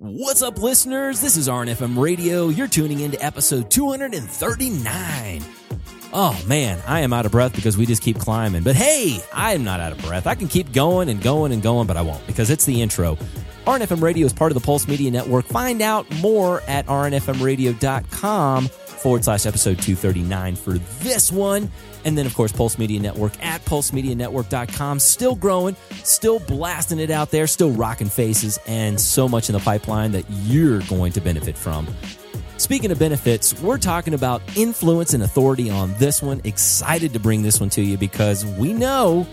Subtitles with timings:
[0.00, 1.20] What's up, listeners?
[1.20, 2.50] This is RNFM Radio.
[2.50, 5.42] You're tuning into episode 239.
[6.12, 8.62] Oh man, I am out of breath because we just keep climbing.
[8.62, 10.28] But hey, I am not out of breath.
[10.28, 13.18] I can keep going and going and going, but I won't because it's the intro.
[13.68, 15.44] RNFM Radio is part of the Pulse Media Network.
[15.44, 21.70] Find out more at rnfmradio.com forward slash episode 239 for this one.
[22.06, 25.00] And then, of course, Pulse Media Network at pulsemedianetwork.com.
[25.00, 29.60] Still growing, still blasting it out there, still rocking faces, and so much in the
[29.60, 31.86] pipeline that you're going to benefit from.
[32.56, 36.40] Speaking of benefits, we're talking about influence and authority on this one.
[36.44, 39.26] Excited to bring this one to you because we know,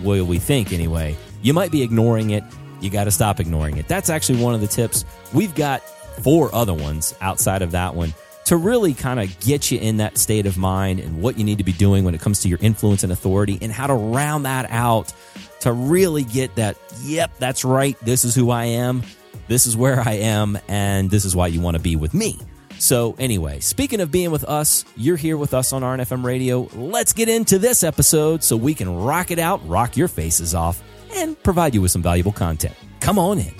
[0.00, 2.44] well, we think anyway, you might be ignoring it.
[2.84, 3.88] You got to stop ignoring it.
[3.88, 5.04] That's actually one of the tips.
[5.32, 5.82] We've got
[6.22, 10.18] four other ones outside of that one to really kind of get you in that
[10.18, 12.58] state of mind and what you need to be doing when it comes to your
[12.60, 15.12] influence and authority and how to round that out
[15.60, 17.98] to really get that, yep, that's right.
[18.00, 19.02] This is who I am.
[19.48, 20.58] This is where I am.
[20.68, 22.38] And this is why you want to be with me.
[22.78, 26.68] So, anyway, speaking of being with us, you're here with us on RNFM Radio.
[26.74, 30.82] Let's get into this episode so we can rock it out, rock your faces off,
[31.14, 32.74] and provide you with some valuable content.
[33.00, 33.54] Come on in.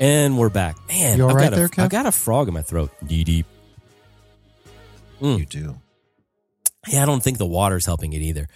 [0.00, 0.76] And we're back.
[0.88, 1.82] Man, You all I've, right got there, a, Kev?
[1.84, 2.90] I've got a frog in my throat.
[3.06, 3.46] Deep, deep.
[5.20, 5.38] Mm.
[5.38, 5.80] You do.
[6.88, 8.48] Yeah, I don't think the water's helping it either.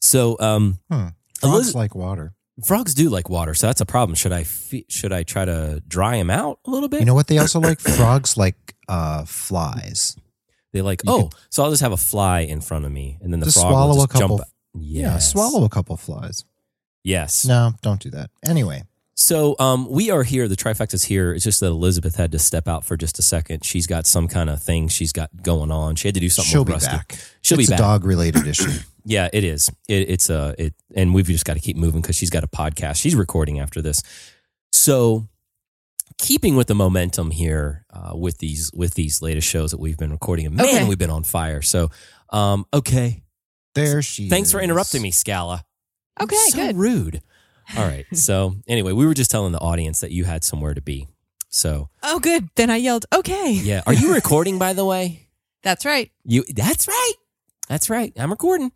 [0.00, 1.08] So, um, Hmm.
[1.40, 2.34] Frogs like water.
[2.66, 4.14] frogs do like water, so that's a problem.
[4.14, 7.00] Should I fe- should I try to dry them out a little bit?
[7.00, 7.80] You know what they also like?
[7.98, 10.16] Frogs like uh, flies.
[10.72, 11.02] they like.
[11.04, 13.50] you Oh, so I'll just have a fly in front of me, and then the
[13.50, 14.48] frog swallow will a just couple- jump.
[14.74, 16.44] Yeah, swallow a couple flies.
[17.04, 17.44] Yes.
[17.44, 18.30] No, don't do that.
[18.44, 18.82] Anyway,
[19.14, 20.48] So um, we are here.
[20.48, 21.32] The trifecta's here.
[21.34, 23.64] It's just that Elizabeth had to step out for just a second.
[23.64, 25.96] She's got some kind of thing she's got going on.
[25.96, 26.90] She had to do something she'll be Rusty.
[26.96, 27.18] back.
[27.42, 27.78] She'll it's be a back.
[27.78, 28.70] dog related issue.
[29.06, 29.68] Yeah, it is.
[29.86, 32.46] It, it's a it, and we've just got to keep moving because she's got a
[32.48, 32.96] podcast.
[32.96, 34.00] She's recording after this.
[34.72, 35.28] So,
[36.16, 40.10] keeping with the momentum here uh, with these with these latest shows that we've been
[40.10, 40.88] recording, and man, Okay.
[40.88, 41.60] we've been on fire.
[41.60, 41.90] So,
[42.30, 43.22] um, okay,
[43.74, 44.30] There she.
[44.30, 45.66] thanks for interrupting me, Scala.
[46.20, 46.76] Okay, so good.
[46.76, 47.22] rude.
[47.76, 48.04] All right.
[48.12, 51.08] So, anyway, we were just telling the audience that you had somewhere to be.
[51.48, 52.48] So, Oh, good.
[52.56, 53.52] Then I yelled, okay.
[53.52, 54.58] yeah, are you recording?
[54.58, 55.28] By the way,
[55.62, 56.10] That's right.
[56.24, 57.12] You that's right.
[57.68, 58.12] That's right.
[58.16, 58.70] I'm recording.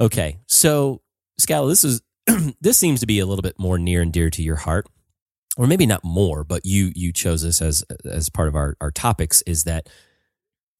[0.00, 0.38] Okay.
[0.48, 1.00] So,
[1.38, 2.02] Scala, this is
[2.60, 4.88] this seems to be a little bit more near and dear to your heart.
[5.56, 8.90] Or maybe not more, but you you chose this as as part of our our
[8.90, 9.88] topics is that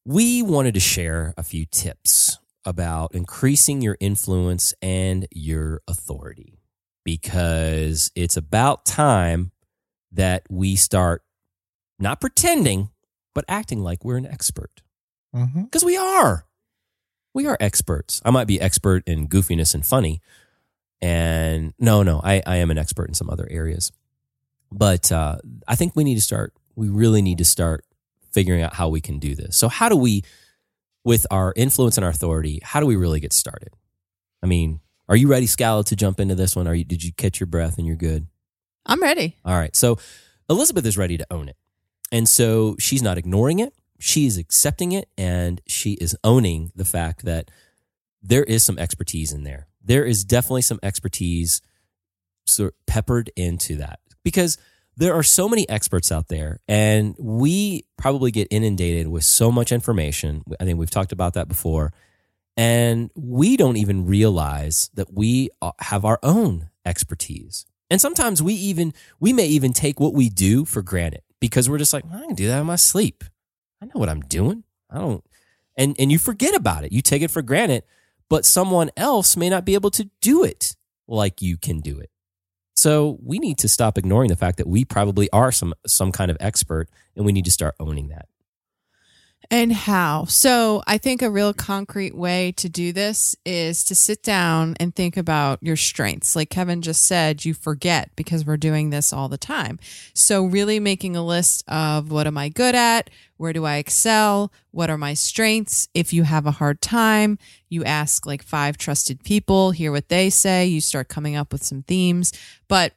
[0.05, 6.59] we wanted to share a few tips about increasing your influence and your authority
[7.05, 9.53] because it's about time
[10.13, 11.23] that we start
[11.99, 12.91] not pretending
[13.35, 14.83] but acting like we're an expert
[15.65, 16.47] because we are.
[17.35, 18.21] We are experts.
[18.25, 20.21] I might be expert in goofiness and funny.
[21.01, 23.93] And no, no, I, I am an expert in some other areas.
[24.73, 25.37] But uh,
[25.69, 27.85] I think we need to start, we really need to start
[28.33, 29.57] figuring out how we can do this.
[29.57, 30.25] So, how do we,
[31.09, 33.71] with our influence and our authority, how do we really get started?
[34.43, 36.69] I mean, are you ready, Scala, to jump into this one?
[36.69, 38.27] Are you, did you catch your breath and you're good?
[38.85, 39.35] I'm ready.
[39.43, 39.75] All right.
[39.75, 39.97] So
[40.51, 41.57] Elizabeth is ready to own it.
[42.13, 43.73] And so she's not ignoring it.
[43.99, 47.51] She is accepting it and she is owning the fact that
[48.23, 49.67] there is some expertise in there.
[49.83, 51.63] There is definitely some expertise
[52.45, 54.59] sort of peppered into that because
[54.99, 59.71] there are so many experts out there and we probably get inundated with so much
[59.71, 60.43] information.
[60.59, 61.93] I think we've talked about that before.
[62.57, 67.65] And we don't even realize that we uh, have our own expertise.
[67.89, 71.79] And sometimes we even we may even take what we do for granted because we're
[71.79, 73.23] just like, I can do that in my sleep.
[73.81, 74.65] I know what I'm doing.
[74.91, 75.25] I don't
[75.77, 76.93] and and you forget about it.
[76.93, 77.85] You take it for granted,
[78.29, 80.75] but someone else may not be able to do it
[81.07, 82.11] like you can do it.
[82.79, 86.31] So we need to stop ignoring the fact that we probably are some some kind
[86.31, 88.29] of expert and we need to start owning that.
[89.51, 90.27] And how?
[90.27, 94.95] So, I think a real concrete way to do this is to sit down and
[94.95, 96.37] think about your strengths.
[96.37, 99.79] Like Kevin just said, you forget because we're doing this all the time.
[100.13, 103.09] So, really making a list of what am I good at?
[103.39, 104.53] Where do I excel?
[104.71, 105.89] What are my strengths?
[105.95, 107.39] If you have a hard time,
[107.71, 111.65] you ask like five trusted people, hear what they say, you start coming up with
[111.65, 112.35] some themes.
[112.69, 112.93] But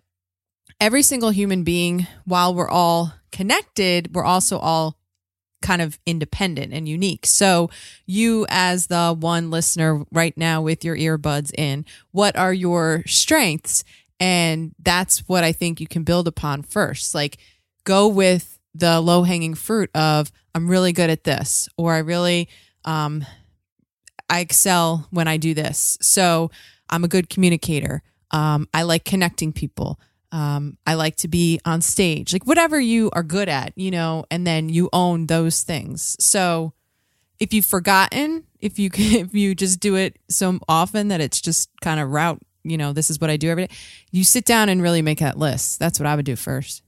[0.81, 4.97] every single human being, while we're all connected, we're also all
[5.61, 7.25] kind of independent and unique.
[7.25, 7.69] So,
[8.05, 13.83] you, as the one listener right now with your earbuds in, what are your strengths?
[14.19, 17.15] And that's what I think you can build upon first.
[17.15, 17.37] Like,
[17.83, 22.49] go with the low hanging fruit of, I'm really good at this, or I really,
[22.85, 23.25] um,
[24.29, 25.97] I excel when I do this.
[26.01, 26.51] So,
[26.89, 28.03] I'm a good communicator.
[28.31, 29.99] Um, I like connecting people.
[30.31, 34.25] Um, I like to be on stage, like whatever you are good at, you know,
[34.31, 36.15] and then you own those things.
[36.23, 36.73] So
[37.39, 41.69] if you've forgotten, if you if you just do it so often that it's just
[41.81, 43.73] kind of route, you know, this is what I do every day.
[44.11, 45.79] You sit down and really make that list.
[45.79, 46.83] That's what I would do first.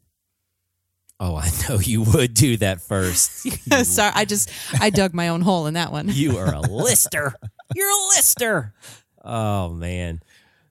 [1.19, 3.47] Oh, I know you would do that first.
[3.85, 4.49] Sorry, I just
[4.79, 6.09] I dug my own hole in that one.
[6.11, 7.33] you are a lister.
[7.75, 8.73] You're a lister.
[9.23, 10.21] Oh man.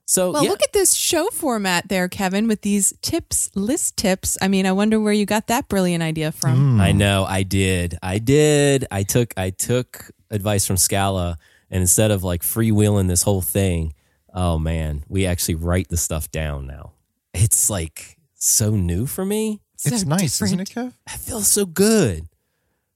[0.05, 4.37] So Well, yeah, look at this show format there, Kevin, with these tips, list tips.
[4.43, 6.75] I mean, I wonder where you got that brilliant idea from.
[6.75, 6.81] Hmm.
[6.81, 7.99] I know I did.
[8.03, 8.87] I did.
[8.91, 11.39] I took I took advice from Scala
[11.71, 13.95] and instead of like freewheeling this whole thing,
[14.35, 16.93] oh man, we actually write the stuff down now.
[17.33, 19.63] It's like so new for me.
[19.85, 20.93] It's So nice, isn't it, different.
[20.93, 20.97] Kev?
[21.07, 22.29] I feel so good.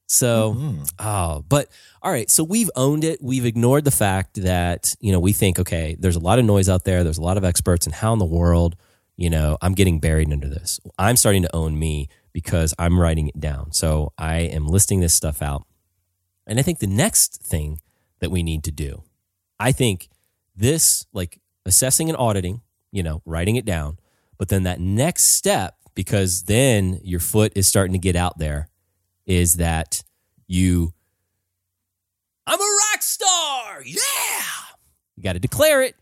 [0.07, 0.89] So, Mhm.
[0.99, 1.69] oh, but
[2.01, 2.29] all right.
[2.31, 3.21] So we've owned it.
[3.21, 6.69] We've ignored the fact that, you know, we think, okay, there's a lot of noise
[6.69, 7.03] out there.
[7.03, 8.75] There's a lot of experts, and how in the world,
[9.17, 10.79] you know, I'm getting buried under this.
[10.97, 13.73] I'm starting to own me because I'm writing it down.
[13.73, 15.65] So I am listing this stuff out.
[16.45, 17.81] And I think the next thing
[18.19, 19.03] that we need to do,
[19.59, 20.09] I think
[20.55, 22.61] this, like assessing and auditing,
[22.91, 23.97] you know, writing it down,
[24.37, 28.69] but then that next step, because then your foot is starting to get out there,
[29.27, 30.03] is that
[30.47, 30.93] you,
[32.47, 33.83] I'm a rock star.
[33.85, 33.99] Yeah.
[35.15, 35.95] You got to declare it.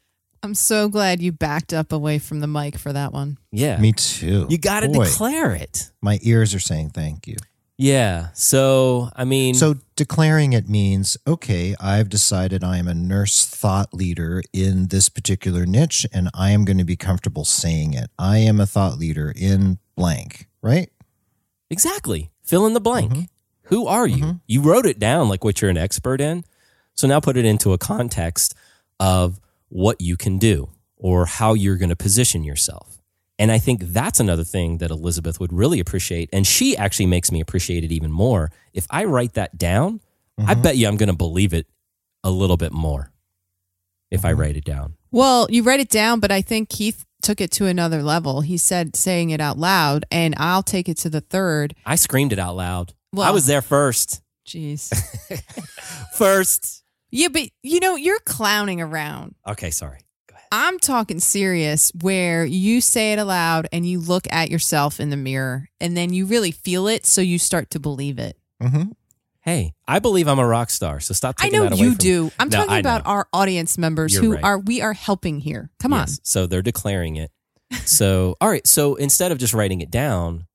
[0.44, 3.40] I'm so glad you backed up away from the mic for that one.
[3.52, 3.78] Yeah.
[3.80, 4.46] Me too.
[4.50, 5.92] you got to Boy, declare it.
[6.02, 7.36] My ears are saying thank you.
[7.78, 8.28] Yeah.
[8.36, 13.94] So, I mean, So declaring it means, okay, I've decided I am a nurse thought
[13.94, 18.12] leader in this particular niche and I am going to be comfortable saying it.
[18.20, 20.90] I am a thought leader in blank, right?
[21.70, 22.30] Exactly.
[22.46, 23.12] Fill in the blank.
[23.12, 23.28] Mhm.
[23.64, 24.24] Who are you?
[24.24, 24.42] Mhm.
[24.48, 26.44] You wrote it down like what you're an expert in.
[26.94, 28.54] So now put it into a context
[29.00, 29.40] of
[29.70, 33.02] what you can do or how you're going to position yourself.
[33.38, 36.30] And I think that's another thing that Elizabeth would really appreciate.
[36.32, 38.52] And she actually makes me appreciate it even more.
[38.74, 40.00] If I write that down,
[40.38, 40.62] I Mhm.
[40.62, 41.68] bet you I'm going to believe it
[42.24, 43.12] a little bit more
[44.10, 44.38] if I Mhm.
[44.40, 44.94] write it down.
[45.12, 48.42] Well, you write it down, but I think Keith took it to another level.
[48.42, 51.76] He said saying it out loud, and I'll take it to the third.
[51.86, 52.94] I screamed it out loud.
[53.20, 54.22] I was there first.
[54.48, 54.94] Jeez.
[56.14, 56.84] First.
[57.10, 59.34] yeah, but you know, you're clowning around.
[59.48, 60.00] Okay, sorry.
[60.28, 60.48] Go ahead.
[60.52, 65.18] I'm talking serious where you say it aloud and you look at yourself in the
[65.18, 68.38] mirror and then you really feel it so you start to believe it.
[68.62, 68.92] Mm-hmm.
[69.46, 71.00] Hey, I believe I'm a rock star.
[71.00, 72.32] So stop I know that away you from do.
[72.40, 73.12] I'm No, talking I about know.
[73.12, 74.44] our audience members You're who right.
[74.44, 75.70] are we are helping here.
[75.80, 76.08] Come on.
[76.24, 77.32] So they're declaring it.
[77.86, 78.66] So, all right.
[78.66, 80.46] So instead of just writing it down,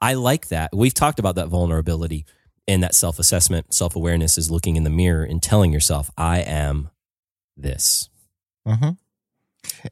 [0.00, 0.70] I like that.
[0.74, 2.24] We've talked about that vulnerability
[2.66, 6.40] and that self assessment, self awareness is looking in the mirror and telling yourself, I
[6.40, 6.90] am
[7.56, 8.08] this.
[8.66, 8.90] Mm-hmm.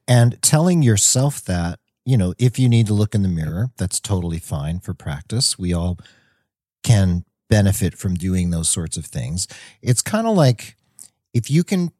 [0.07, 3.99] And telling yourself that, you know, if you need to look in the mirror, that's
[4.01, 5.59] totally fine for practice.
[5.59, 5.99] We all
[6.85, 9.47] can benefit from doing those sorts of things.
[9.83, 10.77] It's kind of like
[11.33, 11.93] if you can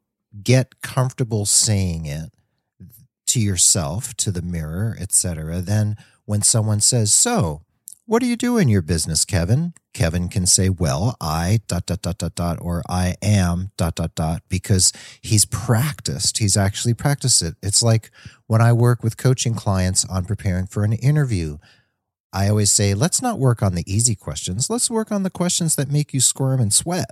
[0.43, 2.31] get comfortable saying it
[3.27, 7.61] to yourself, to the mirror, etc., then when someone says, "So,
[8.05, 12.01] what do you do in your business, Kevin?" Kevin can say, "Well, I dot dot
[12.01, 16.37] dot dot dot or I am dot dot dot because he's practiced.
[16.37, 17.55] He's actually practiced it.
[17.61, 18.11] It's like
[18.45, 21.57] when I work with coaching clients on preparing for an interview.
[22.33, 24.69] I always say, let's not work on the easy questions.
[24.69, 27.11] Let's work on the questions that make you squirm and sweat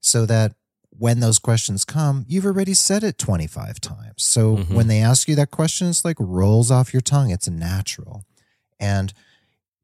[0.00, 0.54] so that
[0.90, 4.22] when those questions come, you've already said it 25 times.
[4.22, 4.70] So Mhm.
[4.70, 7.30] when they ask you that question, it's like rolls off your tongue.
[7.30, 8.24] It's natural.
[8.80, 9.12] And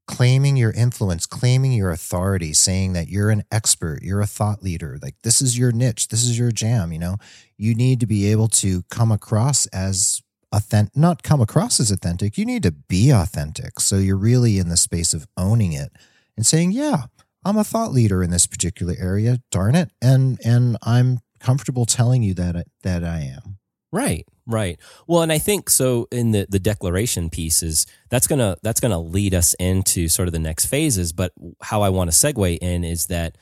[0.07, 4.99] claiming your influence, claiming your authority, saying that you're an expert, you're a thought leader,
[5.01, 7.19] like this is your niche, this is your jam, you know,
[7.57, 10.21] you need to be able to come across as
[10.53, 13.81] authentic, not come across as authentic, you need to be authentic.
[13.81, 15.93] So you're really in the space of owning it
[16.37, 17.05] and saying, yeah,
[17.45, 19.91] I'm a thought leader in this particular area, darn it.
[20.01, 23.59] And, and I'm comfortable telling you that, that I am.
[23.93, 24.81] Right, right.
[25.07, 29.35] Well, and I think so in the the declaration pieces, that's gonna that's gonna lead
[29.35, 31.13] us into sort of the next phases.
[31.13, 33.37] But how I want to segue in is that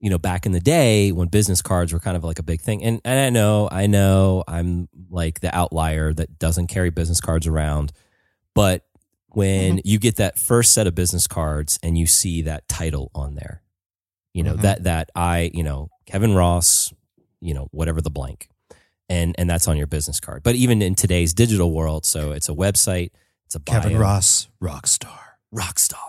[0.00, 2.60] you know back in the day when business cards were kind of like a big
[2.60, 7.20] thing, and and I know I know I'm like the outlier that doesn't carry business
[7.20, 7.92] cards around,
[8.54, 8.84] but
[9.28, 13.34] when you get that first set of business cards and you see that title on
[13.34, 13.62] there,
[14.32, 14.62] you know Mhm.
[14.62, 16.92] that that I you know Kevin Ross,
[17.40, 18.48] you know whatever the blank
[19.08, 20.42] and and that's on your business card.
[20.42, 23.10] But even in today's digital world, so it's a website,
[23.44, 25.38] it's a bio, Kevin Ross, rock star.
[25.52, 26.00] rock star.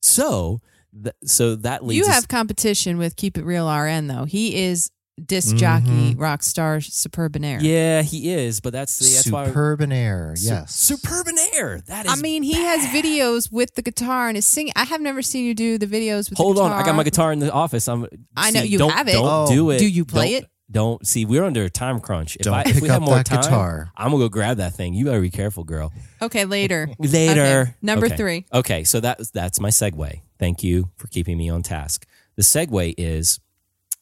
[0.00, 0.60] So
[1.02, 4.24] th- so that leads You us- have competition with Keep It Real RN though.
[4.24, 4.90] He is
[5.26, 5.58] disc mm-hmm.
[5.58, 7.58] jockey, rock star, superbinaire.
[7.60, 10.90] Yeah, he is, but that's the that's why Superbinaire, yes.
[10.90, 11.84] Superbinaire.
[11.86, 14.72] That is I mean, he has videos with the guitar and is singing.
[14.76, 16.72] I have never seen you do the videos with Hold the on.
[16.72, 17.88] I got my guitar in the office.
[17.88, 18.06] I'm.
[18.36, 19.12] I know, you don't, have it.
[19.12, 19.46] Don't Oh.
[19.48, 19.78] do it.
[19.78, 20.50] Do you play Don't- it?
[20.72, 21.24] Don't see.
[21.24, 22.36] We're under a time crunch.
[22.36, 23.90] If Don't I if pick we have up more that time, guitar.
[23.96, 24.94] I'm gonna go grab that thing.
[24.94, 25.92] You better be careful, girl.
[26.22, 26.88] Okay, later.
[27.00, 27.42] Later.
[27.62, 28.16] Okay, number Okay.
[28.16, 28.46] three.
[28.54, 30.20] Okay, so that that's my segue.
[30.40, 32.06] Thank you for keeping me on task.
[32.36, 33.38] The segue is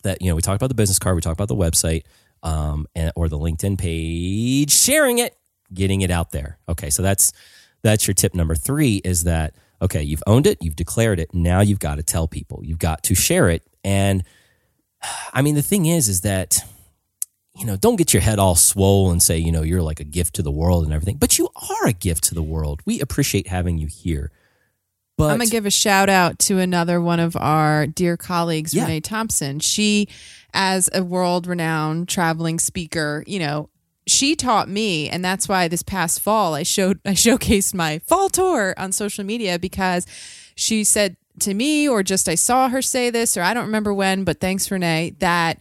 [0.05, 2.05] that you know we talked about the business card, we talked about the website,
[2.45, 5.37] um, and, or the LinkedIn page, sharing it,
[5.75, 6.59] getting it out there.
[6.69, 7.33] Okay, so that's
[7.83, 9.03] that's your tip number three.
[9.05, 10.05] Is that okay?
[10.05, 11.35] You've owned it, you've declared it.
[11.35, 12.61] Now you've got to tell people.
[12.65, 13.67] You've got to share it.
[13.83, 14.23] And
[15.33, 16.61] I mean, the thing is, is that
[17.57, 20.05] you know, don't get your head all swole and say, you know, you're like a
[20.05, 21.17] gift to the world and everything.
[21.17, 22.81] But you are a gift to the world.
[22.87, 24.31] We appreciate having you here.
[25.19, 28.85] But I'm gonna give a shout out to another one of our dear colleagues, Yeah.
[28.85, 29.59] Renee Thompson.
[29.59, 30.09] She,
[30.55, 33.69] as a world renowned traveling speaker, you know,
[34.07, 38.29] she taught me, and that's why this past fall I showed I showcased my fall
[38.29, 40.07] tour on social media because
[40.55, 43.93] she said to me, or just I saw her say this, or I don't remember
[43.93, 45.59] when, but thanks, Renee, that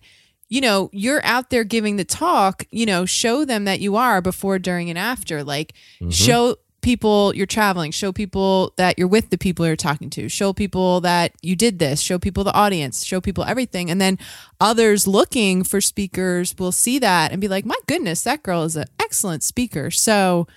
[0.49, 4.21] you know, you're out there giving the talk, you know, show them that you are
[4.21, 5.43] before, during, and after.
[5.43, 6.09] Like, mm-hmm.
[6.09, 6.55] show
[6.87, 11.01] people you're traveling, show people that you're with the people you're talking to, show people
[11.01, 13.91] that you did this, show people the audience, show people everything.
[13.91, 14.17] And then
[14.61, 18.77] others looking for speakers will see that and be like, my goodness, that girl is
[18.77, 19.91] an excellent speaker.
[19.91, 20.47] So,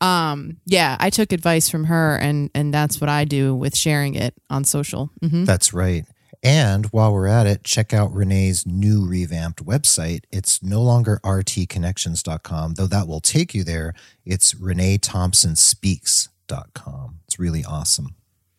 [0.00, 4.14] um, yeah, I took advice from her and, and that's what I do with sharing
[4.14, 5.10] it on social.
[5.20, 6.06] hmm That's right.
[6.46, 10.20] And while we're at it, check out Renee's new revamped website.
[10.30, 13.94] It's no longer rtconnections.com, though that will take you there.
[14.24, 17.18] It's reneethompsonspeaks.com.
[17.24, 18.14] It's really awesome.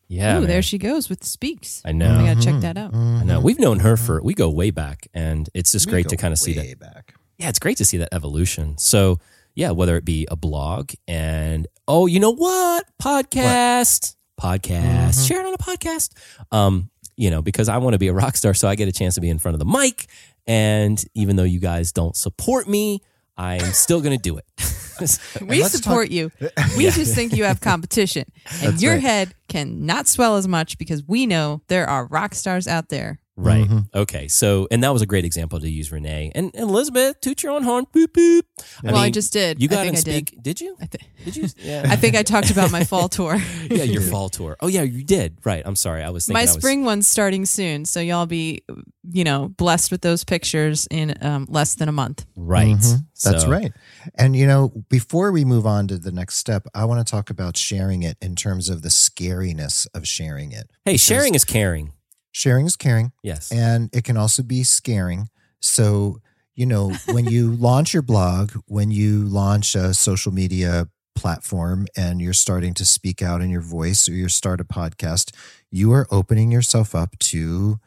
[0.10, 0.50] yeah, Ooh, man.
[0.50, 1.82] there she goes with the speaks.
[1.86, 2.14] I know.
[2.14, 2.60] I gotta check mm-hmm.
[2.60, 2.92] that out.
[2.92, 3.22] Mm-hmm.
[3.22, 3.40] I know.
[3.40, 6.34] We've known her for we go way back, and it's just We great to kind
[6.34, 6.66] of see that.
[6.66, 7.14] way back.
[7.38, 8.78] Yeah, it's great to see that evolution.
[8.78, 9.20] So
[9.56, 15.24] yeah, whether it be a blog and oh, you know what, podcast, podcast, mm-hmm.
[15.24, 16.12] share it on a podcast.
[16.52, 18.92] Um, you know, because I want to be a rock star, so I get a
[18.92, 20.06] chance to be in front of the mic.
[20.46, 23.02] And even though you guys don't support me,
[23.38, 24.46] I'm still going to do it.
[25.42, 26.32] We support you.
[26.76, 28.26] We just think you have competition.
[28.64, 29.02] And That's your right.
[29.02, 33.20] head cannot swell as much because we know there are rock stars out there.
[33.40, 33.68] Right.
[33.70, 33.86] Mhm.
[33.94, 34.28] Okay.
[34.28, 37.22] So, and that was a great example to use Renee and, and Elizabeth.
[37.22, 37.86] Toot your own horn.
[37.94, 38.42] Boop boop.
[38.84, 39.62] well, I just did.
[39.62, 40.28] You I got think to I did.
[40.30, 40.42] speak.
[40.44, 40.62] Did.
[40.62, 40.76] you?
[40.82, 41.48] I, thi- Did you?
[41.58, 41.86] Yeah.
[41.88, 43.36] I think I talked about my fall tour.
[43.70, 44.58] yeah, your fall tour.
[44.60, 45.38] Oh yeah, you did.
[45.46, 45.62] Right.
[45.66, 46.02] I'm sorry.
[46.02, 46.34] I was thinking.
[46.34, 48.64] my I was, spring one's starting soon, so y'all be,
[49.12, 52.26] you know, blessed with those pictures in um, less than a month.
[52.36, 52.76] Right.
[52.76, 53.06] Mhm.
[53.24, 53.72] That's right.
[54.16, 57.30] And you know, before we move on to the next step, I want to talk
[57.30, 60.72] about sharing it in terms of the scariness of sharing it.
[60.86, 61.94] Hey, sharing is caring.
[62.38, 63.52] Sharing is caring, Yes.
[63.52, 65.28] and it can also be scaring.
[65.60, 66.22] So,
[66.54, 72.22] you know, when you launch your blog, when you launch a social media platform and
[72.22, 75.34] you're starting to speak out in your voice or you start a podcast,
[75.72, 77.80] you are opening yourself up to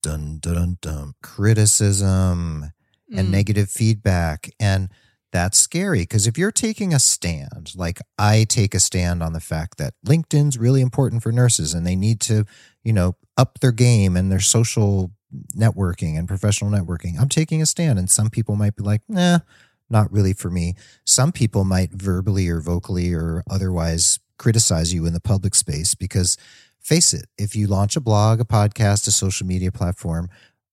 [0.00, 2.70] dun dun dun, dun criticism
[3.12, 3.30] and Mm.
[3.32, 4.48] negative feedback.
[4.60, 4.90] And
[5.32, 9.40] that's scary because if you're taking a stand, like I take a stand on the
[9.40, 12.44] fact that LinkedIn's really important for nurses and they need to,
[12.84, 15.12] you know, up their game and their social
[15.56, 17.20] networking and professional networking.
[17.20, 19.40] I'm taking a stand, and some people might be like, nah,
[19.88, 20.74] not really for me.
[21.04, 26.36] Some people might verbally or vocally or otherwise criticize you in the public space because
[26.80, 30.28] face it, if you launch a blog, a podcast, a social media platform,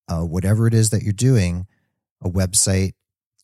[0.08, 1.68] uh, whatever it is that you're doing,
[2.24, 2.94] a website,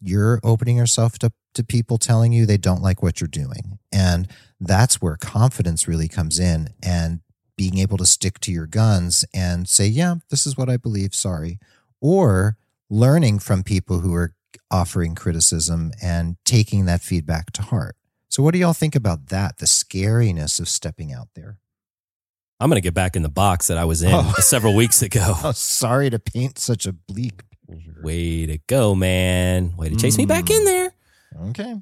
[0.01, 3.79] you're opening yourself to, to people telling you they don't like what you're doing.
[3.91, 4.27] And
[4.59, 7.19] that's where confidence really comes in and
[7.57, 11.13] being able to stick to your guns and say, yeah, this is what I believe,
[11.15, 11.59] sorry.
[12.01, 12.57] Or
[12.89, 14.33] learning from people who are
[14.71, 17.95] offering criticism and taking that feedback to heart.
[18.29, 19.57] So, what do y'all think about that?
[19.59, 21.57] The scariness of stepping out there.
[22.59, 24.33] I'm going to get back in the box that I was in Oh.
[24.39, 25.33] several weeks ago.
[25.43, 27.95] Oh, sorry to paint such a bleak picture.
[28.03, 29.75] Way to go, man.
[29.77, 30.57] Way to chase me back Mm.
[30.57, 30.91] in there.
[31.49, 31.75] Okay.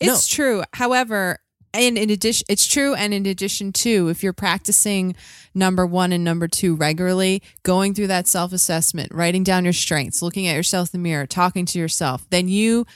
[0.00, 0.62] It's true.
[0.72, 1.38] However,
[1.74, 2.94] and in addition, it's true.
[2.94, 5.14] And in addition to, if you're practicing
[5.54, 10.22] number one and number two regularly, going through that self assessment, writing down your strengths,
[10.22, 12.86] looking at yourself in the mirror, talking to yourself, then you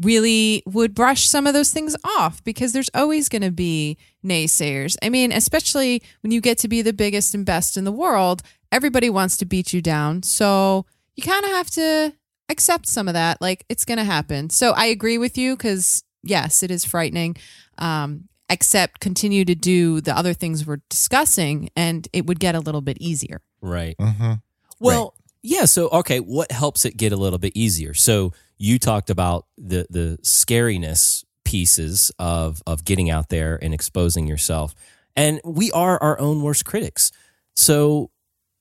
[0.00, 4.96] really would brush some of those things off because there's always going to be naysayers.
[5.02, 8.42] I mean, especially when you get to be the biggest and best in the world,
[8.72, 10.22] everybody wants to beat you down.
[10.22, 12.12] So you kind of have to
[12.48, 13.40] accept some of that.
[13.40, 14.50] Like it's going to happen.
[14.50, 17.36] So I agree with you because, yes, it is frightening.
[17.78, 22.60] Um, except continue to do the other things we're discussing and it would get a
[22.60, 23.40] little bit easier.
[23.62, 23.96] Right.
[23.98, 24.34] Mm-hmm.
[24.78, 25.64] Well, Yeah.
[25.64, 27.94] So, okay, what helps it get a little bit easier?
[27.94, 34.26] So, you talked about the the scariness pieces of of getting out there and exposing
[34.26, 34.74] yourself,
[35.16, 37.10] and we are our own worst critics.
[37.54, 38.10] So,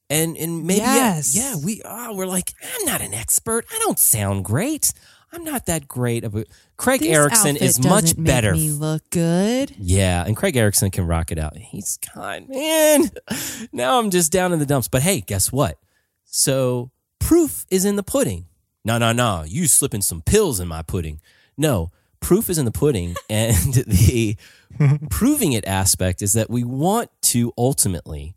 [0.09, 1.35] and and maybe Yes.
[1.35, 2.13] yeah, yeah, we are.
[2.15, 3.65] We're like, I'm not an expert.
[3.71, 4.93] I don't sound great.
[5.33, 6.45] I'm not that great of a.
[6.77, 8.53] Craig This Erickson is much better.
[8.53, 9.73] Me look good.
[9.79, 11.57] Yeah, and Craig Erickson can rock it out.
[11.57, 13.09] He's kind, man.
[13.71, 14.87] Now I'm just down in the dumps.
[14.87, 15.79] But hey, guess what?
[16.25, 18.45] So proof is in the pudding.
[18.85, 19.43] No, no, no.
[19.47, 21.19] You slipping some pills in my pudding.
[21.57, 23.15] No, proof is in the pudding.
[23.29, 24.37] And the
[25.09, 28.35] proving it aspect is that we want to ultimately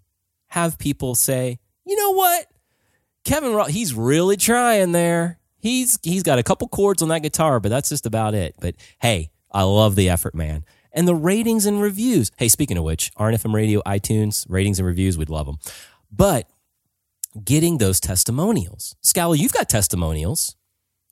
[0.48, 2.46] have people say, you know what?
[3.24, 5.38] Kevin Ross, he's really trying there.
[5.58, 8.54] He's he's got a couple chords on that guitar, but that's just about it.
[8.60, 10.64] But hey, I love the effort, man.
[10.92, 12.30] And the ratings and reviews.
[12.38, 15.58] Hey, speaking of which, RNFM Radio, iTunes, ratings and reviews, we'd love them.
[16.10, 16.48] But
[17.44, 18.96] getting those testimonials.
[19.02, 20.56] Scala, you've got testimonials.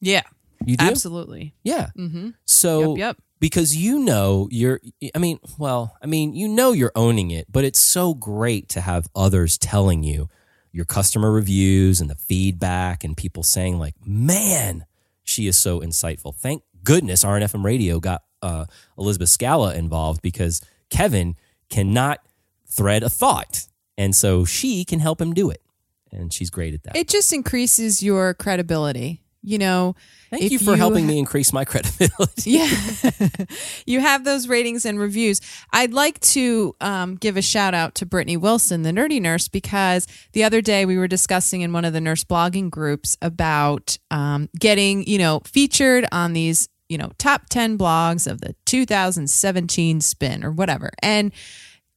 [0.01, 0.23] Yeah,
[0.65, 0.85] You do?
[0.87, 1.55] absolutely.
[1.63, 1.89] Yeah.
[1.99, 2.31] Mm-hmm.
[2.47, 3.17] So Yep, yep.
[3.41, 4.81] because you know you're
[5.15, 8.81] I mean, well, I mean, you know you're owning it, but it's so great to
[8.81, 10.29] have others telling you
[10.75, 14.85] your customer reviews and the feedback and people saying like, "Man,
[15.23, 18.66] she is so insightful." Thank goodness RNFM Radio got uh,
[18.99, 21.37] Elizabeth Scala involved because Kevin
[21.71, 22.21] cannot
[22.66, 25.62] thread a thought, and so she can help him do it,
[26.11, 26.97] and she's great at that.
[26.97, 29.24] It just increases your credibility.
[29.45, 29.95] You know,
[30.31, 32.51] Thank you for you helping me increase my credibility.
[32.51, 32.71] yeah.
[33.87, 35.41] You have those ratings and reviews.
[35.73, 40.07] I'd like to um, give a shout out to Brittney Wilson the nerdy nurse because
[40.33, 44.49] the other day we were discussing in one of the nurse blogging groups about um,
[44.59, 50.45] getting you know featured on these you know top 10 blogs of the 2017 spin
[50.45, 50.91] or whatever.
[51.03, 51.33] And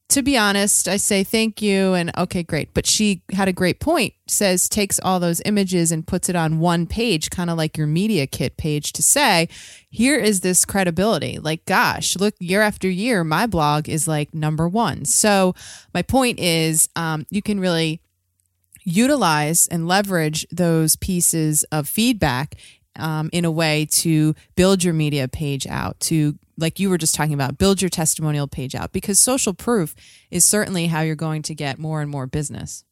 [0.09, 2.73] to be honest, I say thank you and okay, great.
[2.73, 4.13] But she had a great point.
[4.27, 7.87] Says takes all those images and puts it on one page, kind of like your
[7.87, 9.49] media kit page, to say,
[9.89, 11.39] here is this credibility.
[11.39, 15.03] Like, gosh, look, year after year, my blog is like number one.
[15.03, 15.53] So
[15.93, 18.01] my point is, um, you can really
[18.85, 22.55] utilize and leverage those pieces of feedback
[22.95, 27.15] um, in a way to build your media page out to like you were just
[27.15, 29.93] talking about build your testimonial page out because social proof
[30.31, 32.83] is certainly how you're going to get more and more business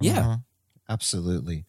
[0.00, 0.22] Yeah.
[0.22, 0.42] Mhm.
[0.88, 1.64] Absolutely.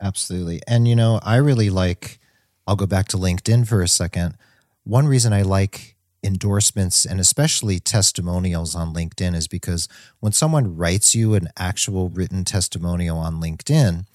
[0.00, 0.60] Absolutely.
[0.66, 2.18] And, you know, I really like,
[2.66, 4.36] I'll go back to LinkedIn for a second.
[4.84, 9.88] One reason I like endorsements and especially testimonials on LinkedIn is because
[10.20, 14.06] when someone writes you an actual written testimonial on LinkedIn,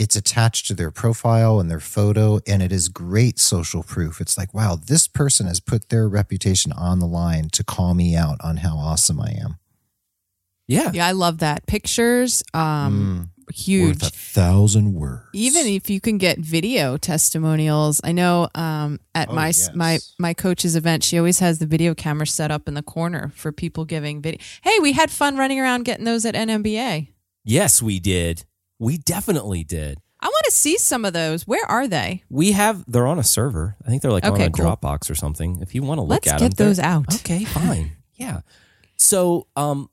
[0.00, 4.20] it's attached to their profile and their photo, and it is great social proof.
[4.20, 8.16] It's like, wow, this person has put their reputation on the line to call me
[8.16, 9.58] out on how awesome I am.
[10.68, 10.92] Yeah.
[10.94, 15.24] yeah i love that pictures um huge Worth a thousand words.
[15.32, 19.70] even if you can get video testimonials i know um, at Oh, my yes.
[19.74, 23.32] my my coach's event she always has the video camera set up in the corner
[23.34, 27.08] for people giving video hey we had fun running around getting those at NNBA
[27.42, 28.44] Yes, we did.
[28.80, 29.98] We definitely did.
[30.20, 33.22] i want to see some of those where are they We have they're on a
[33.24, 33.76] server.
[33.86, 34.64] I think they're like Okay, on a cool.
[34.66, 35.60] Dropbox or something.
[35.62, 37.92] If you want to look let's at get them, those out Okay, fine.
[38.14, 38.40] yeah.
[38.96, 39.88] So, um,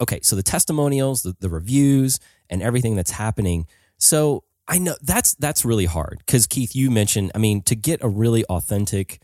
[0.00, 2.18] okay, so the testimonials, the, the reviews,
[2.50, 3.66] and everything that's happening.
[3.98, 7.32] So I know that's that's really hard because Keith, you mentioned.
[7.34, 9.20] I mean, to get a really authentic,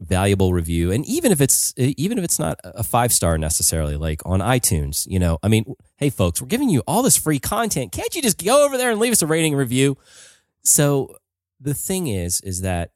[0.00, 4.22] valuable review, and even if it's even if it's not a five star necessarily, like
[4.24, 7.92] on iTunes, you know, I mean, hey folks, we're giving you all this free content.
[7.92, 9.96] Can't you just go over there and leave us a rating review?
[10.62, 11.16] So
[11.60, 12.92] the thing is, is that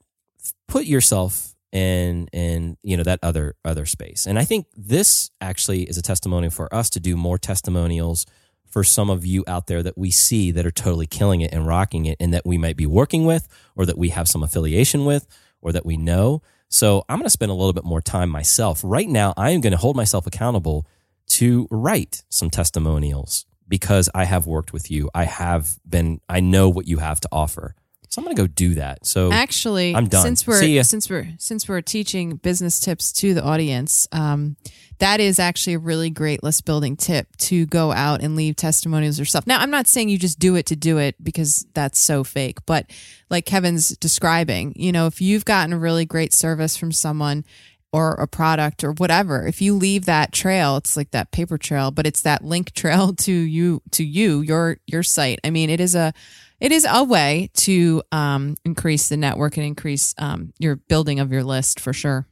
[0.68, 5.84] put yourself in in you know that other other space, and I think this actually
[5.84, 8.26] is a testimony for us to do more testimonials
[8.68, 11.66] for some of you out there that we see that are totally killing it and
[11.66, 15.04] rocking it, and that we might be working with, or that we have some affiliation
[15.04, 15.26] with,
[15.60, 16.42] or that we know.
[16.72, 18.80] So I'm going to spend a little bit more time myself.
[18.82, 20.86] Right now, I am going to hold myself accountable
[21.28, 25.10] to write some testimonials because I have worked with you.
[25.14, 27.74] I have been, I know what you have to offer.
[28.08, 29.06] So I'm going to go do that.
[29.06, 30.22] So Actually, I'm done.
[30.22, 34.56] Since we're See since we're since we're teaching business tips to the audience, um,
[35.02, 39.18] that is actually a really great list building tip to go out and leave testimonials
[39.18, 39.48] yourself.
[39.48, 42.58] Now, I'm not saying you just do it to do it because that's so fake,
[42.66, 42.88] but
[43.28, 47.44] like Kevin's describing, you know, if you've gotten a really great service from someone
[47.92, 51.90] or a product or whatever, if you leave that trail, it's like that paper trail,
[51.90, 55.40] but it's that link trail to you to you your your site.
[55.42, 56.12] I mean, it is a
[56.60, 61.32] it is a way to um, increase the network and increase um, your building of
[61.32, 62.28] your list for sure.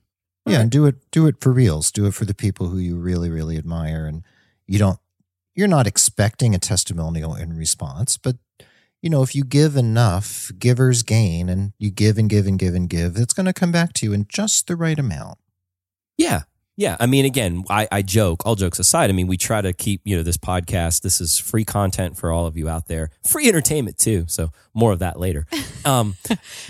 [0.53, 1.91] Yeah, and do it do it for reals.
[1.91, 4.23] Do it for the people who you really really admire and
[4.67, 4.99] you don't
[5.55, 8.37] you're not expecting a testimonial in response, but
[9.03, 12.75] you know, if you give enough, givers gain, and you give and give and give
[12.75, 15.39] and give, it's going to come back to you in just the right amount.
[16.19, 16.43] Yeah.
[16.81, 16.97] Yeah.
[16.99, 20.01] I mean, again, I, I joke, all jokes aside, I mean, we try to keep,
[20.05, 23.51] you know, this podcast, this is free content for all of you out there, free
[23.51, 24.25] entertainment too.
[24.29, 25.47] So more of that later.
[25.83, 26.17] Um,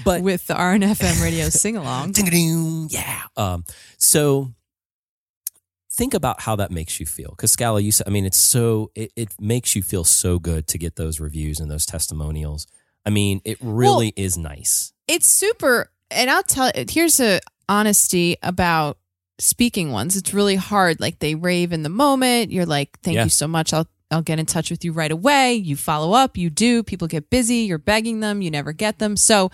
[0.04, 2.14] but with the RNFM radio sing along.
[2.90, 3.22] Yeah.
[3.36, 3.64] Um,
[3.98, 4.54] so
[5.90, 7.30] think about how that makes you feel.
[7.30, 10.68] Because Scala, you said, I mean, it's so it, it makes you feel so good
[10.68, 12.68] to get those reviews and those testimonials.
[13.04, 14.92] I mean, it really is nice.
[15.08, 15.90] It's super.
[16.12, 18.99] And I'll tell here's a honesty about
[19.40, 20.16] speaking ones.
[20.16, 21.00] It's really hard.
[21.00, 22.52] Like they rave in the moment.
[22.52, 23.24] You're like, thank Yeah.
[23.24, 23.72] you so much.
[23.72, 25.54] I'll I'll get in touch with you right away.
[25.54, 26.82] You follow up, you do.
[26.82, 29.16] People get busy, you're begging them, you never get them.
[29.16, 29.52] So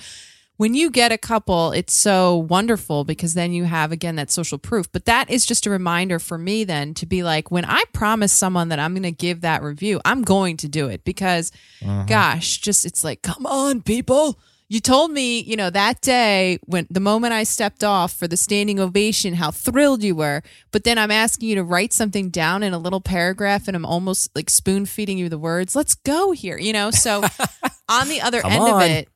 [0.57, 4.57] when you get a couple, it's so wonderful because then you have again that social
[4.57, 4.91] proof.
[4.91, 8.33] But that is just a reminder for me then to be like, when I promise
[8.33, 11.53] someone that I'm going to give that review, I'm going to do it because,
[11.85, 12.05] uh-huh.
[12.05, 14.39] gosh, just it's like, come on, people.
[14.69, 18.37] You told me, you know, that day when the moment I stepped off for the
[18.37, 20.43] standing ovation, how thrilled you were.
[20.73, 23.87] But then I'm asking you to write something down in a little paragraph and I'm
[23.87, 25.77] almost like spoon feeding you the words.
[25.77, 26.91] Let's go here, you know?
[26.91, 27.23] So
[27.89, 29.09] on the other Come end of it,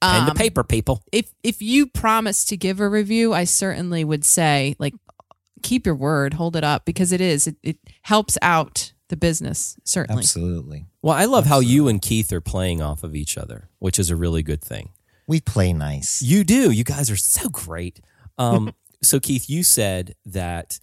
[0.00, 1.02] Pen to um, paper, people.
[1.10, 4.94] if if you promise to give a review, I certainly would say like
[5.62, 9.76] keep your word, hold it up because it is it, it helps out the business
[9.84, 10.20] certainly.
[10.20, 10.86] Absolutely.
[11.02, 14.10] Well, I love how you and Keith are playing off of each other, which is
[14.10, 14.90] a really good thing.
[15.28, 16.22] We play nice.
[16.22, 16.70] You do.
[16.72, 18.00] You guys are so great.
[18.38, 20.80] Um, so, Keith, you said that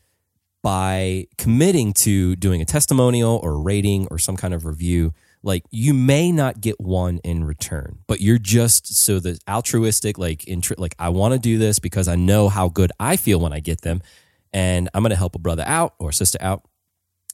[0.61, 5.93] by committing to doing a testimonial or rating or some kind of review, like you
[5.93, 10.95] may not get one in return, but you're just so the altruistic, like, intri- like
[10.99, 13.81] I want to do this because I know how good I feel when I get
[13.81, 14.01] them,
[14.53, 16.63] and I'm going to help a brother out or sister out.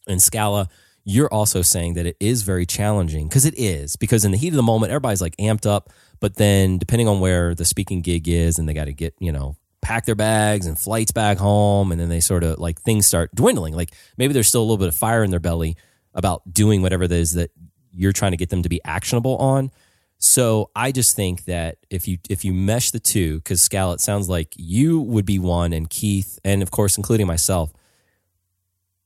[0.08, 0.70] And Scala,
[1.04, 4.50] you're also saying that it is very challenging because it is because in the heat
[4.50, 8.28] of the moment, everybody's like amped up, but then depending on where the speaking gig
[8.28, 11.92] is, and they got to get you know pack their bags and flights back home,
[11.92, 13.76] and then they sort of like things start dwindling.
[13.76, 15.76] Like maybe there's still a little bit of fire in their belly
[16.14, 17.52] about doing whatever it is that
[17.92, 19.72] you're trying to get them to be actionable on.
[20.18, 24.02] So I just think that if you if you mesh the two, because Scal, it
[24.02, 27.74] sounds like you would be one, and Keith, and of course including myself,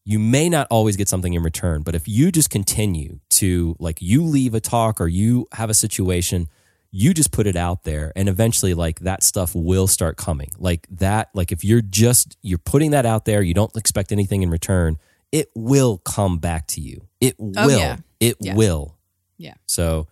[0.05, 1.81] you may not always get something in return.
[1.81, 5.73] But if you just continue to like you leave a talk or you have a
[5.73, 6.47] situation,
[6.91, 10.51] you just put it out there, and eventually like that stuff will start coming.
[10.57, 14.43] Like that, like if you're just you're putting that out there, you don't expect anything
[14.43, 14.97] in return,
[15.31, 17.07] it will come back to you.
[17.19, 17.71] It oh, will.
[17.71, 17.97] Oh, yeah.
[18.21, 18.55] It Yeah.
[18.55, 18.95] will.
[19.37, 19.55] Yeah.
[19.65, 20.07] So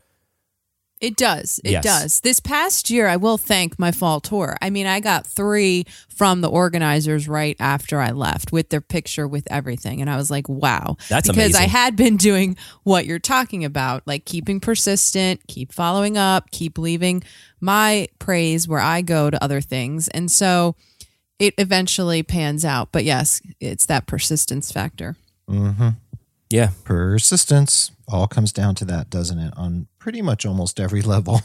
[1.04, 1.60] It does.
[1.66, 1.84] It Yes.
[1.84, 2.20] does.
[2.22, 4.56] This past year, I will thank my fall tour.
[4.62, 9.28] I mean, I got three from the organizers right after I left with their picture
[9.28, 10.00] with everything.
[10.00, 10.96] And I was like, wow.
[11.10, 16.18] That's because I had been doing what you're talking about, like keeping persistent, keep following
[16.18, 17.22] up, keep leaving
[17.60, 20.08] my praise where I go to other things.
[20.08, 20.78] And so
[21.38, 22.94] it eventually pans out.
[22.94, 25.18] But yes, it's that persistence factor.
[25.50, 25.90] hmm
[26.54, 29.56] yeah, Persistence all comes down to that, doesn't it?
[29.58, 31.42] On pretty much almost every level.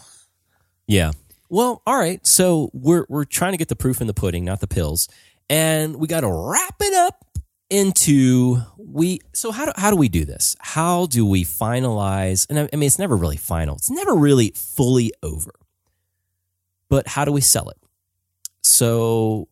[0.87, 1.13] Yeah.
[1.49, 2.25] Well, all right.
[2.27, 5.09] So we're we're trying to get the proof in the pudding, not the pills,
[5.49, 7.25] and we got to wrap it up
[7.71, 9.21] into we.
[9.33, 10.57] So how do how do we do this?
[10.59, 12.47] How do we finalize?
[12.51, 13.77] And I, I mean, it's never really final.
[13.77, 15.55] It's never really fully over.
[16.91, 17.79] But how do we sell it?
[18.63, 19.49] So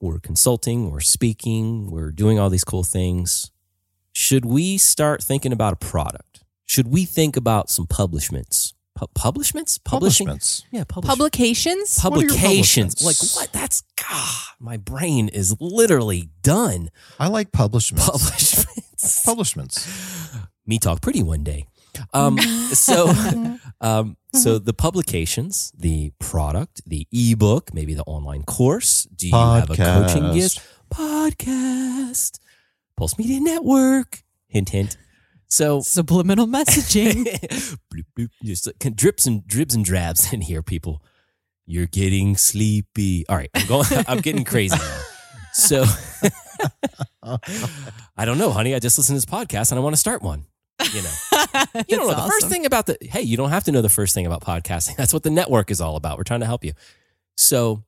[0.00, 3.51] we're consulting, we're speaking, we're doing all these cool things.
[4.12, 6.44] Should we start thinking about a product?
[6.66, 8.74] Should we think about some publishments?
[8.94, 9.78] Pu- publishments?
[9.78, 10.26] Publishing?
[10.26, 10.64] Publishments.
[10.70, 11.98] Yeah, publish- Publications?
[12.02, 13.02] What publications.
[13.02, 13.52] Like what?
[13.52, 14.54] That's God.
[14.60, 16.90] My brain is literally done.
[17.18, 18.06] I like publishments.
[18.08, 19.22] Publishments.
[19.24, 19.88] Publishments.
[20.66, 21.66] Me talk pretty one day.
[22.14, 23.12] Um, so,
[23.80, 29.04] um, so the publications, the product, the ebook, maybe the online course.
[29.14, 30.34] Do you have a coaching Podcast.
[30.34, 30.60] gift?
[30.90, 32.38] Podcast.
[32.96, 34.22] Pulse Media Network.
[34.48, 34.96] Hint, hint.
[35.46, 37.24] So Subliminal messaging.
[37.92, 41.02] bloop, bloop, just drips and dribs and drabs in here, people.
[41.66, 43.26] You're getting sleepy.
[43.28, 43.86] All right, I'm going.
[44.08, 45.00] I'm getting crazy now.
[45.52, 45.84] So
[47.22, 48.74] I don't know, honey.
[48.74, 50.46] I just listened to this podcast and I want to start one.
[50.92, 51.12] You know,
[51.88, 52.96] you don't know the first thing about the.
[53.02, 54.96] Hey, you don't have to know the first thing about podcasting.
[54.96, 56.18] That's what the network is all about.
[56.18, 56.72] We're trying to help you.
[57.36, 57.84] So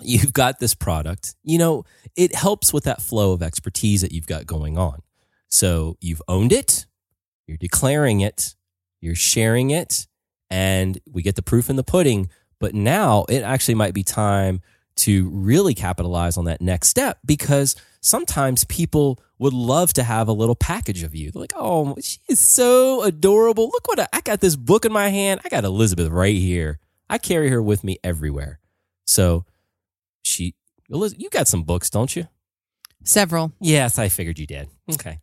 [0.00, 1.34] you've got this product.
[1.42, 1.84] You know,
[2.16, 5.00] it helps with that flow of expertise that you've got going on.
[5.48, 6.86] So you've owned it,
[7.46, 8.54] you're declaring it,
[9.00, 10.06] you're sharing it,
[10.50, 12.28] and we get the proof in the pudding.
[12.60, 14.62] But now it actually might be time
[14.96, 20.32] to really capitalize on that next step because sometimes people would love to have a
[20.32, 21.30] little package of you.
[21.30, 23.64] They're like, oh, she is so adorable.
[23.64, 25.40] Look what I, I got this book in my hand.
[25.44, 26.78] I got Elizabeth right here.
[27.10, 28.60] I carry her with me everywhere.
[29.04, 29.44] So
[30.24, 30.54] she,
[30.90, 32.28] Eliz- you got some books, don't you?
[33.04, 33.52] Several.
[33.60, 34.68] Yes, I figured you did.
[34.92, 35.20] Okay.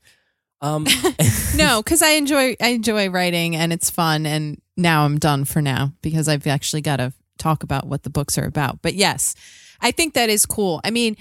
[0.61, 0.85] Um,
[1.55, 4.25] no, because I enjoy I enjoy writing and it's fun.
[4.25, 8.11] And now I'm done for now because I've actually got to talk about what the
[8.11, 8.81] books are about.
[8.83, 9.33] But yes,
[9.81, 10.79] I think that is cool.
[10.83, 11.17] I mean,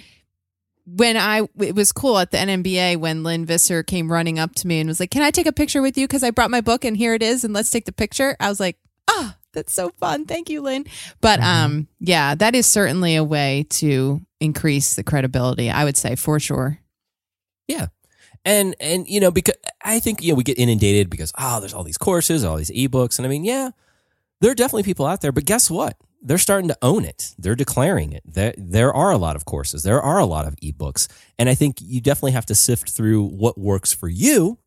[0.87, 4.66] when I it was cool at the NNBA when Lynn Visser came running up to
[4.66, 6.07] me and was like, "Can I take a picture with you?
[6.07, 8.49] Because I brought my book and here it is, and let's take the picture." I
[8.51, 8.77] was like,
[9.09, 10.27] "Ah, that's so fun!
[10.27, 10.87] Thank you, Lynn."
[11.21, 15.71] But um, yeah, that is certainly a way to increase the credibility.
[15.71, 16.81] I would say for sure.
[17.69, 17.87] Yeah.
[18.45, 21.75] And and you know because I think you know we get inundated because oh there's
[21.75, 23.71] all these courses, all these ebooks and I mean yeah,
[24.41, 25.97] there are definitely people out there but guess what?
[26.23, 27.35] They're starting to own it.
[27.39, 28.23] They're declaring it.
[28.25, 29.83] There there are a lot of courses.
[29.83, 31.07] There are a lot of ebooks.
[31.39, 34.59] And I think you definitely have to sift through what works for you.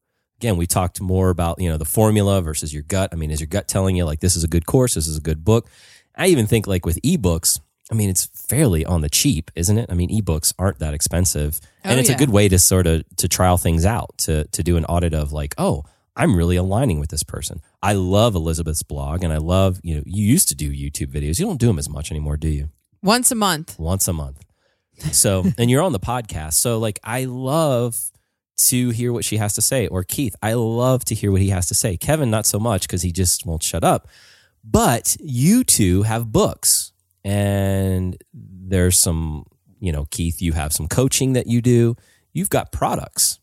[0.44, 3.12] Again, we talked more about, you know, the formula versus your gut.
[3.14, 5.18] I mean, is your gut telling you like this is a good course, this is
[5.18, 5.70] a good book?
[6.18, 9.90] I even think like with ebooks, I mean, it's fairly on the cheap, isn't it?
[9.90, 12.88] I mean, ebooks aren't that expensive, oh, and Oh, it's a good way to sort
[12.88, 15.86] of to trial things out, to to do an audit of like, oh,
[16.18, 17.62] I'm really aligning with this person.
[17.82, 21.40] I love Elizabeth's blog, and I love you know you used to do YouTube videos.
[21.40, 22.70] You don't do them as much anymore, do you?
[23.02, 23.80] Once a month.
[23.80, 24.44] Once a month.
[25.14, 28.12] So, and you're on the podcast, so like I love
[28.70, 31.50] to hear what she has to say, or Keith, I love to hear what he
[31.50, 31.98] has to say.
[31.98, 34.08] Kevin, not so much because he just won't shut up.
[34.64, 39.46] But you two have books, and there's some,
[39.80, 41.96] you know, Keith, you have some coaching that you do.
[42.32, 43.40] You've got products.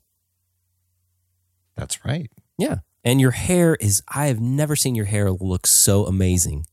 [1.77, 2.31] That's right.
[2.59, 2.79] Yeah.
[3.05, 6.67] And your hair is, I have never seen your hair look so amazing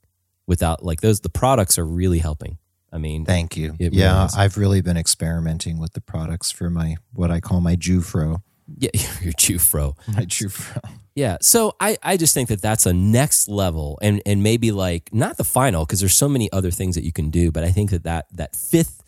[0.46, 2.58] without, like, those, the products are really helping.
[2.92, 3.76] I mean, Thank you.
[3.80, 4.36] Really yeah, is.
[4.36, 8.42] I've really been experimenting with the products for my what I call my Jufro.
[8.78, 8.90] yeah,
[9.22, 9.96] your Jufro.
[10.08, 10.80] My Jufro.
[11.16, 11.38] Yeah.
[11.42, 15.38] So I, I just think that that's a next level and, and maybe like not
[15.38, 17.52] the final because there's so many other things that you can do.
[17.52, 19.04] But I think that that, that fifth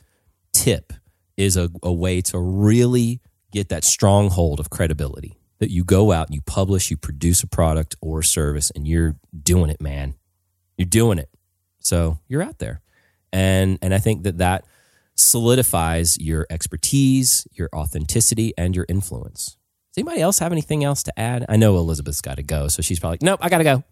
[0.51, 0.91] tip
[1.37, 6.27] is a, a way to really get that stronghold of credibility that you go out,
[6.27, 10.15] and you publish, you produce a product or service and you're doing it, man.
[10.77, 11.29] You're doing it.
[11.79, 12.81] So you're out there.
[13.31, 14.65] And, and I think that that
[15.15, 19.57] solidifies your expertise, your authenticity, and your influence.
[19.93, 21.45] Does anybody else have anything else to add?
[21.49, 23.83] I know Elizabeth's got to go, so she's probably like, nope, I got to go.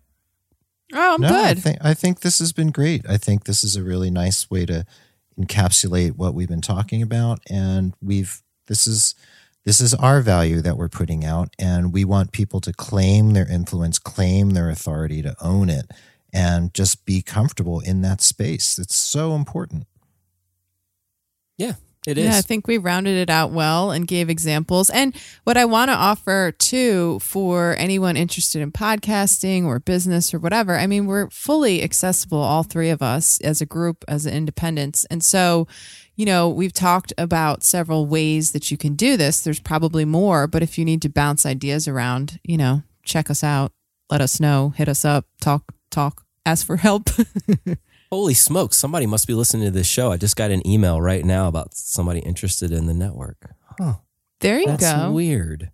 [0.93, 1.63] Oh, I'm no, I good.
[1.63, 3.05] think I think this has been great.
[3.09, 4.85] I think this is a really nice way to
[5.37, 9.13] encapsulate what we've been talking about, and we've this is
[9.65, 13.49] this is our value that we're putting out, and we want people to claim their
[13.51, 15.91] influence, claim their authority, to own it,
[16.33, 18.77] and just be comfortable in that space.
[18.77, 19.87] It's so important.
[21.57, 21.73] Yeah,
[22.05, 22.25] it is.
[22.25, 24.89] Yeah, I think we rounded it out well and gave examples.
[24.89, 30.39] And what I want to offer too for anyone interested in podcasting or business or
[30.39, 34.33] whatever, I mean, we're fully accessible, all three of us as a group, as an
[34.33, 35.05] independence.
[35.05, 35.67] And so,
[36.15, 39.41] you know, we've talked about several ways that you can do this.
[39.41, 43.43] There's probably more, but if you need to bounce ideas around, you know, check us
[43.43, 43.71] out,
[44.09, 47.09] let us know, hit us up, talk, talk, ask for help.
[48.11, 50.11] Holy smokes, somebody must be listening to this show.
[50.11, 53.37] I just got an email right now about somebody interested in the network.
[53.77, 53.95] Huh.
[54.39, 55.11] there you That's go.
[55.11, 55.71] weird.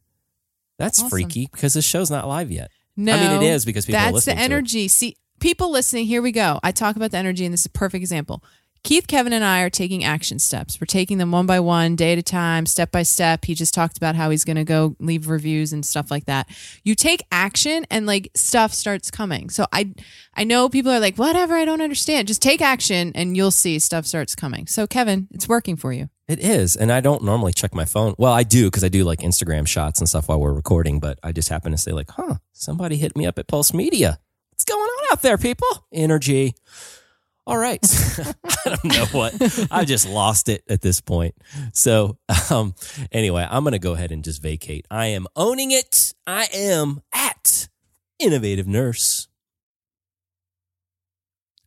[0.79, 1.09] That's Awesome.
[1.09, 2.71] freaky because this show's not live yet.
[2.97, 4.45] No, I mean, it is because people are that's the listening to it.
[4.45, 4.87] energy.
[4.87, 6.05] See, people listening.
[6.07, 6.59] Here we go.
[6.63, 8.43] I talk about the energy, and this is a perfect example.
[8.83, 10.81] Keith, Kevin, and I are taking action steps.
[10.81, 13.45] We're taking them one by one, day at a time, step by step.
[13.45, 16.49] He just talked about how he's going to go leave reviews and stuff like that.
[16.83, 19.49] You take action, and like stuff starts coming.
[19.49, 19.93] So I,
[20.33, 22.27] I know people are like, whatever, I don't understand.
[22.27, 24.67] Just take action, and you'll see stuff starts coming.
[24.67, 26.09] So Kevin, it's working for you.
[26.27, 26.75] It is.
[26.75, 28.15] And I don't normally check my phone.
[28.17, 31.19] Well, I do because I do like Instagram shots and stuff while we're recording, but
[31.23, 34.19] I just happen to say, like, huh, somebody hit me up at Pulse Media.
[34.51, 35.69] What's going on out there, people?
[35.93, 36.55] Energy.
[37.45, 37.79] All right.
[38.45, 39.67] I don't know what.
[39.69, 41.35] I just lost it at this point.
[41.73, 42.17] So,
[42.49, 42.73] um,
[43.11, 44.85] anyway, I'm going to go ahead and just vacate.
[44.89, 46.13] I am owning it.
[46.25, 47.67] I am at
[48.19, 49.27] Innovative Nurse.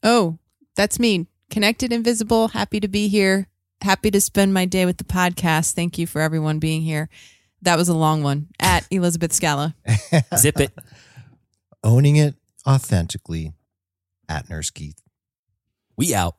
[0.03, 0.39] Oh,
[0.77, 1.27] that's me.
[1.51, 2.49] Connected Invisible.
[2.49, 3.49] Happy to be here.
[3.83, 5.75] Happy to spend my day with the podcast.
[5.75, 7.11] Thank you for everyone being here.
[7.63, 8.49] That was a long one.
[8.59, 9.75] At Elizabeth Scala.
[10.37, 10.73] Zip it.
[11.85, 12.35] Owning it
[12.67, 13.53] authentically
[14.29, 15.01] at Nurse Keith.
[15.97, 16.35] We out.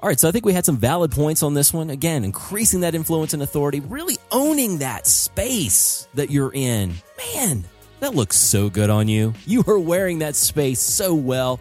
[0.00, 1.90] All right, so I think we had some valid points on this one.
[1.90, 6.94] Again, increasing that influence and authority, really owning that space that you're in.
[7.34, 7.64] Man,
[7.98, 9.34] that looks so good on you.
[9.44, 11.58] You are wearing that space so well.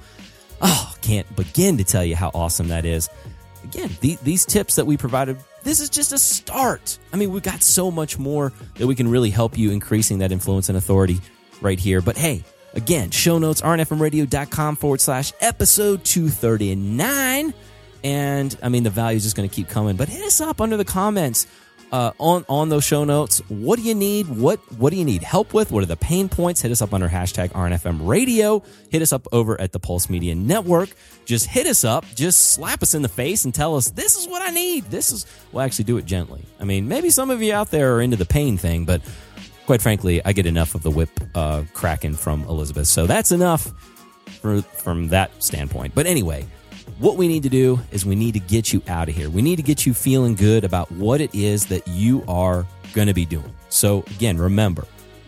[0.62, 3.10] Oh, can't begin to tell you how awesome that is.
[3.64, 6.98] again, the, these tips that we provided, this is just a start.
[7.14, 10.32] I mean, we've got so much more that we can really help you increasing that
[10.32, 11.20] influence and authority
[11.62, 12.02] right here.
[12.02, 17.54] But hey, again, show notes, rnfmradio.com forward slash episode 239.
[18.04, 20.62] And I mean, the value is just going to keep coming, but hit us up
[20.62, 21.48] under the comments
[21.92, 23.40] uh, on on those show notes.
[23.50, 24.28] What do you need?
[24.28, 25.72] What what do you need help with?
[25.72, 26.62] What are the pain points?
[26.62, 28.64] Hit us up under hashtag RNFM Radio.
[28.90, 30.90] Hit us up over at the Pulse Media Network.
[31.26, 32.06] Just hit us up.
[32.16, 34.86] Just slap us in the face and tell us this is what I need.
[34.86, 36.44] This is well, actually do it gently.
[36.60, 39.02] I mean, maybe some of you out there are into the pain thing, but
[39.68, 43.72] quite frankly, I get enough of the whip uh, cracking from Elizabeth, so that's enough
[44.42, 45.94] for, from that standpoint.
[45.94, 46.48] But anyway
[47.00, 49.30] what we need to do is we need to get you out of here.
[49.30, 53.08] We need to get you feeling good about what it is that you are going
[53.08, 53.54] to be doing.
[53.70, 54.86] So, again, remember,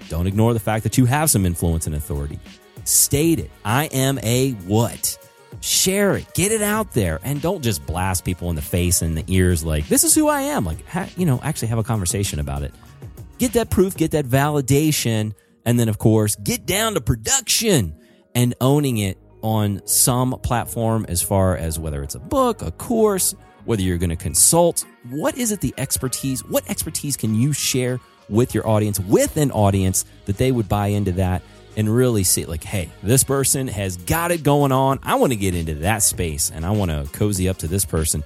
[0.07, 2.39] don't ignore the fact that you have some influence and authority.
[2.85, 3.51] State it.
[3.63, 5.17] I am a what?
[5.61, 9.15] Share it, get it out there, and don't just blast people in the face and
[9.15, 10.65] the ears like, this is who I am.
[10.65, 12.73] Like, ha- you know, actually have a conversation about it.
[13.39, 15.33] Get that proof, get that validation,
[15.65, 17.97] and then, of course, get down to production
[18.35, 23.33] and owning it on some platform as far as whether it's a book, a course,
[23.63, 24.85] whether you're going to consult.
[25.09, 26.43] What is it the expertise?
[26.43, 30.87] What expertise can you share with your audience, with an audience that they would buy
[30.87, 31.41] into that
[31.77, 34.99] and really see like, hey, this person has got it going on.
[35.01, 37.85] I want to get into that space and I want to cozy up to this
[37.85, 38.23] person.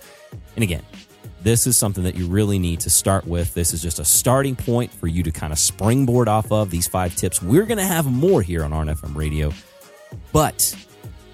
[0.55, 0.81] And again,
[1.43, 3.53] this is something that you really need to start with.
[3.53, 6.87] This is just a starting point for you to kind of springboard off of these
[6.87, 7.41] five tips.
[7.41, 9.51] We're going to have more here on RNFM Radio.
[10.31, 10.75] But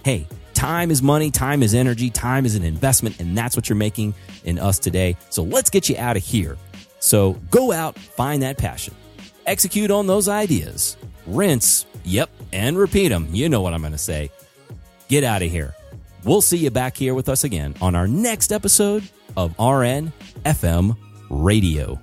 [0.03, 3.75] hey, time is money, time is energy, time is an investment, and that's what you're
[3.75, 5.15] making in us today.
[5.29, 6.57] So let's get you out of here.
[6.99, 8.95] So go out, find that passion,
[9.45, 13.27] execute on those ideas, rinse, yep, and repeat them.
[13.31, 14.31] You know what I'm going to say.
[15.07, 15.75] Get out of here.
[16.23, 20.11] We'll see you back here with us again on our next episode of RN
[20.45, 20.95] FM
[21.29, 21.99] Radio.